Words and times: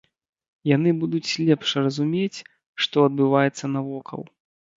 Яны 0.69 0.93
будуць 1.03 1.35
лепш 1.49 1.69
разумець, 1.83 2.39
што 2.87 3.05
адбываецца 3.11 3.65
навокал. 3.77 4.21